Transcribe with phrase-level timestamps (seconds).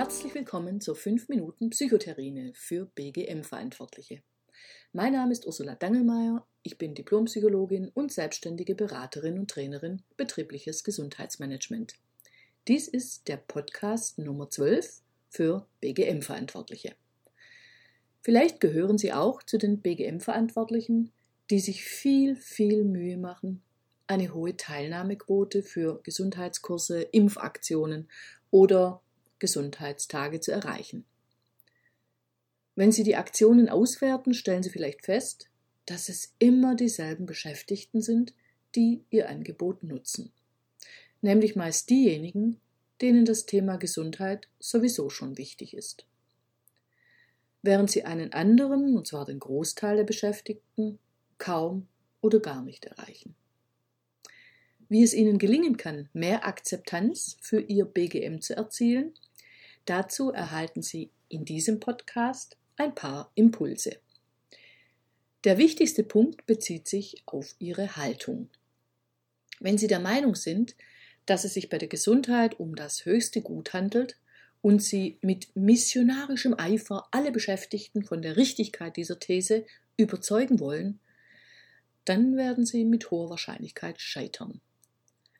[0.00, 4.22] Herzlich willkommen zur 5 Minuten Psychotherine für BGM-Verantwortliche.
[4.94, 11.96] Mein Name ist Ursula Dangelmeier, ich bin Diplompsychologin und selbstständige Beraterin und Trainerin betriebliches Gesundheitsmanagement.
[12.66, 16.94] Dies ist der Podcast Nummer 12 für BGM-Verantwortliche.
[18.22, 21.12] Vielleicht gehören Sie auch zu den BGM-Verantwortlichen,
[21.50, 23.60] die sich viel, viel Mühe machen,
[24.06, 28.08] eine hohe Teilnahmequote für Gesundheitskurse, Impfaktionen
[28.50, 29.02] oder
[29.40, 31.04] Gesundheitstage zu erreichen.
[32.76, 35.50] Wenn Sie die Aktionen auswerten, stellen Sie vielleicht fest,
[35.86, 38.32] dass es immer dieselben Beschäftigten sind,
[38.76, 40.32] die Ihr Angebot nutzen.
[41.20, 42.60] Nämlich meist diejenigen,
[43.00, 46.06] denen das Thema Gesundheit sowieso schon wichtig ist.
[47.62, 50.98] Während Sie einen anderen, und zwar den Großteil der Beschäftigten,
[51.38, 51.88] kaum
[52.20, 53.34] oder gar nicht erreichen
[54.90, 59.14] wie es Ihnen gelingen kann, mehr Akzeptanz für Ihr BGM zu erzielen.
[59.84, 63.98] Dazu erhalten Sie in diesem Podcast ein paar Impulse.
[65.44, 68.50] Der wichtigste Punkt bezieht sich auf Ihre Haltung.
[69.58, 70.76] Wenn Sie der Meinung sind,
[71.26, 74.18] dass es sich bei der Gesundheit um das höchste Gut handelt
[74.62, 79.64] und Sie mit missionarischem Eifer alle Beschäftigten von der Richtigkeit dieser These
[79.96, 81.00] überzeugen wollen,
[82.04, 84.60] dann werden Sie mit hoher Wahrscheinlichkeit scheitern.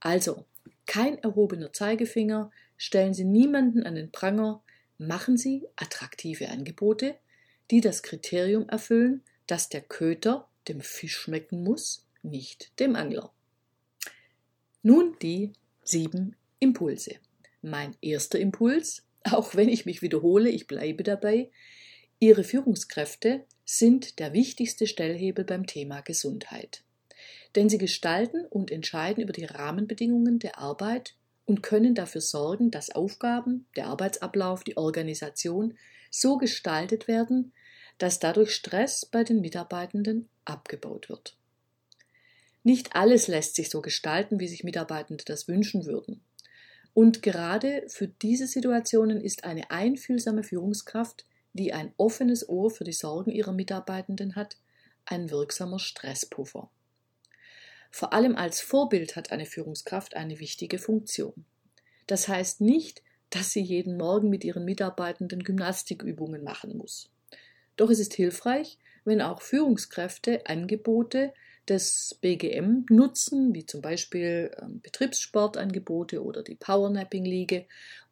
[0.00, 0.44] Also,
[0.86, 4.62] kein erhobener Zeigefinger, stellen Sie niemanden an den Pranger,
[4.98, 7.16] machen Sie attraktive Angebote,
[7.70, 13.32] die das Kriterium erfüllen, dass der Köter dem Fisch schmecken muss, nicht dem Angler.
[14.82, 17.16] Nun die sieben Impulse.
[17.62, 21.50] Mein erster Impuls, auch wenn ich mich wiederhole, ich bleibe dabei,
[22.20, 26.84] Ihre Führungskräfte sind der wichtigste Stellhebel beim Thema Gesundheit
[27.56, 31.14] denn sie gestalten und entscheiden über die Rahmenbedingungen der Arbeit
[31.46, 35.76] und können dafür sorgen, dass Aufgaben, der Arbeitsablauf, die Organisation
[36.10, 37.52] so gestaltet werden,
[37.98, 41.36] dass dadurch Stress bei den Mitarbeitenden abgebaut wird.
[42.62, 46.24] Nicht alles lässt sich so gestalten, wie sich Mitarbeitende das wünschen würden.
[46.94, 52.92] Und gerade für diese Situationen ist eine einfühlsame Führungskraft, die ein offenes Ohr für die
[52.92, 54.56] Sorgen ihrer Mitarbeitenden hat,
[55.04, 56.70] ein wirksamer Stresspuffer.
[57.94, 61.44] Vor allem als Vorbild hat eine Führungskraft eine wichtige Funktion.
[62.08, 67.08] Das heißt nicht, dass sie jeden Morgen mit ihren Mitarbeitenden Gymnastikübungen machen muss.
[67.76, 71.32] Doch es ist hilfreich, wenn auch Führungskräfte Angebote
[71.68, 77.64] des BGM nutzen, wie zum Beispiel ähm, Betriebssportangebote oder die Powernapping-Liege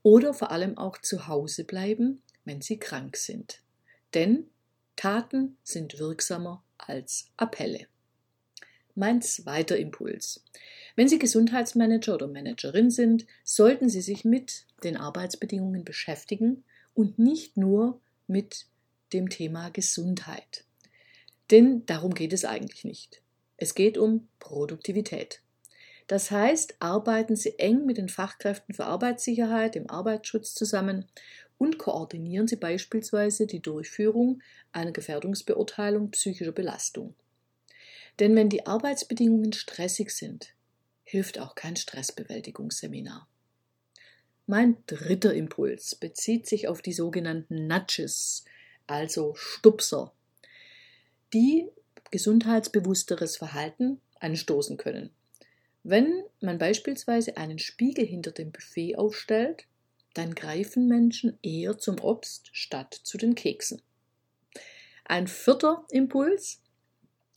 [0.04, 3.62] oder vor allem auch zu Hause bleiben, wenn sie krank sind.
[4.14, 4.48] Denn
[4.94, 7.88] Taten sind wirksamer als Appelle.
[8.94, 10.44] Mein zweiter Impuls.
[10.96, 17.56] Wenn Sie Gesundheitsmanager oder Managerin sind, sollten Sie sich mit den Arbeitsbedingungen beschäftigen und nicht
[17.56, 18.66] nur mit
[19.12, 20.64] dem Thema Gesundheit.
[21.50, 23.22] Denn darum geht es eigentlich nicht.
[23.56, 25.40] Es geht um Produktivität.
[26.06, 31.06] Das heißt, arbeiten Sie eng mit den Fachkräften für Arbeitssicherheit, im Arbeitsschutz zusammen
[31.56, 34.42] und koordinieren Sie beispielsweise die Durchführung
[34.72, 37.14] einer Gefährdungsbeurteilung psychischer Belastung.
[38.18, 40.54] Denn wenn die Arbeitsbedingungen stressig sind,
[41.04, 43.28] hilft auch kein Stressbewältigungsseminar.
[44.46, 48.44] Mein dritter Impuls bezieht sich auf die sogenannten Nudges,
[48.86, 50.12] also Stupser,
[51.32, 51.68] die
[52.10, 55.10] gesundheitsbewussteres Verhalten anstoßen können.
[55.82, 59.66] Wenn man beispielsweise einen Spiegel hinter dem Buffet aufstellt,
[60.14, 63.82] dann greifen Menschen eher zum Obst statt zu den Keksen.
[65.04, 66.61] Ein vierter Impuls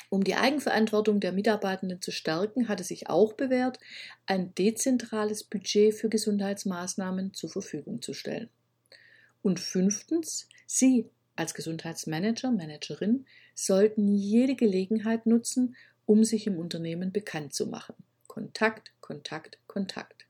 [0.09, 3.79] um die Eigenverantwortung der Mitarbeitenden zu stärken, hat es sich auch bewährt,
[4.25, 8.49] ein dezentrales Budget für Gesundheitsmaßnahmen zur Verfügung zu stellen.
[9.41, 15.75] Und fünftens, Sie als Gesundheitsmanager, Managerin sollten jede Gelegenheit nutzen,
[16.05, 17.95] um sich im Unternehmen bekannt zu machen.
[18.27, 20.25] Kontakt, Kontakt, Kontakt.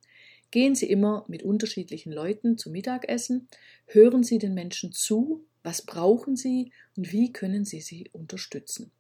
[0.52, 3.48] Gehen Sie immer mit unterschiedlichen Leuten zum Mittagessen,
[3.88, 8.92] hören Sie den Menschen zu, was brauchen sie und wie können Sie sie unterstützen.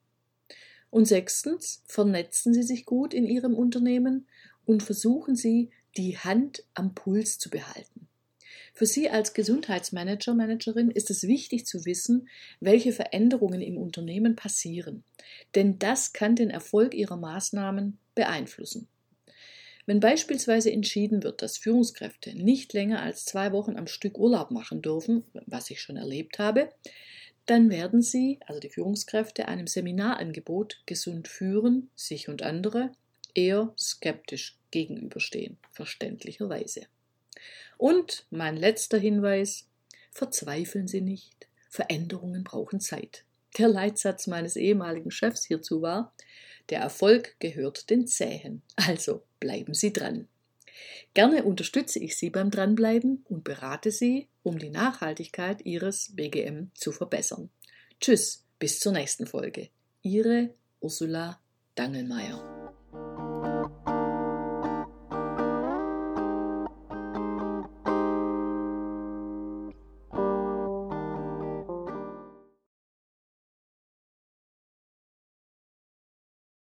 [0.95, 4.30] Und sechstens, vernetzen Sie sich gut in Ihrem Unternehmen
[4.65, 8.07] und versuchen Sie, die Hand am Puls zu behalten.
[8.74, 12.30] Für Sie als Gesundheitsmanager, Managerin ist es wichtig zu wissen,
[12.62, 15.03] welche Veränderungen im Unternehmen passieren,
[15.53, 18.88] denn das kann den Erfolg Ihrer Maßnahmen beeinflussen.
[19.86, 24.81] Wenn beispielsweise entschieden wird, dass Führungskräfte nicht länger als zwei Wochen am Stück Urlaub machen
[24.81, 26.69] dürfen, was ich schon erlebt habe,
[27.45, 32.92] dann werden Sie, also die Führungskräfte, einem Seminarangebot Gesund führen, sich und andere,
[33.33, 36.88] eher skeptisch gegenüberstehen, verständlicherweise.
[37.77, 39.68] Und mein letzter Hinweis,
[40.12, 43.25] verzweifeln Sie nicht, Veränderungen brauchen Zeit.
[43.57, 46.13] Der Leitsatz meines ehemaligen Chefs hierzu war,
[46.69, 50.27] der Erfolg gehört den Zähen, also bleiben Sie dran.
[51.13, 56.92] Gerne unterstütze ich Sie beim Dranbleiben und berate Sie, um die Nachhaltigkeit Ihres BGM zu
[56.92, 57.50] verbessern.
[58.00, 59.69] Tschüss, bis zur nächsten Folge.
[60.01, 61.39] Ihre Ursula
[61.75, 62.55] Dangelmeier.